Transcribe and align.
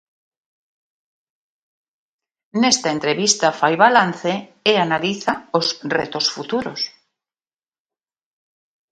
Nesta 2.61 2.87
entrevista 2.95 3.47
fai 3.59 3.73
balance 3.85 4.31
e 4.71 4.73
analiza 4.85 5.33
os 5.59 5.67
retos 5.97 6.25
futuros. 6.35 6.81